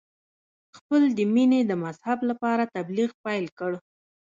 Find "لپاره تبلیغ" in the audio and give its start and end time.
2.29-3.09